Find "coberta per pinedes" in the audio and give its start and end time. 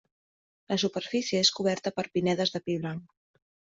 1.59-2.55